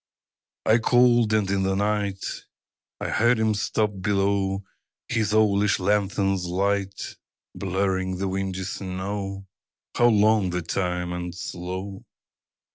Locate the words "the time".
10.49-11.13